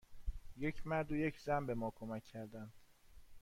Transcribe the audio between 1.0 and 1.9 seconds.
و یک زن به